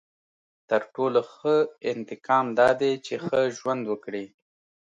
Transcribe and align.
•تر 0.69 0.81
ټولو 0.93 1.19
ښه 1.33 1.55
انتقام 1.91 2.45
دا 2.59 2.69
دی 2.81 2.93
چې 3.05 3.13
ښه 3.25 3.39
ژوند 3.57 3.83
وکړې. 3.91 4.25